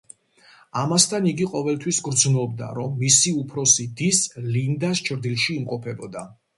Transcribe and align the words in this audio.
ამასთან, 0.83 1.27
იგი 1.31 1.47
ყოველთვის 1.51 2.01
გრძნობდა, 2.09 2.71
რომ 2.79 2.97
მისი 3.05 3.37
უფროსი 3.45 3.89
დის 4.03 4.27
ლინდას 4.53 5.07
ჩრდილში 5.11 5.61
იმყოფებოდა. 5.63 6.31